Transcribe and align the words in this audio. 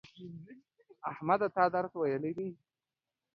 احمده 1.11 1.47
تا 1.55 1.63
درس 1.73 1.93
ویلی 1.97 2.49